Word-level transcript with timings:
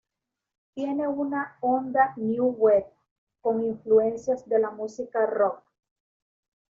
Tiene 0.73 1.07
una 1.07 1.59
onda 1.61 2.13
New 2.15 2.55
Wave, 2.57 2.87
con 3.39 3.63
influencias 3.63 4.49
de 4.49 4.57
la 4.57 4.71
música 4.71 5.27
Rock 5.27 5.61